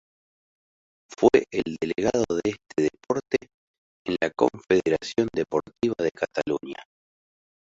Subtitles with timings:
[1.15, 3.37] Fue el delegado de este deporte
[4.07, 6.83] en la Confederación Deportiva de Cataluña.